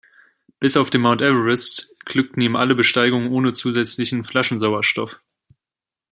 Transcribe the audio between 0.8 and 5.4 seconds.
den Mount Everest glückten ihm alle Besteigungen ohne zusätzlichen Flaschensauerstoff.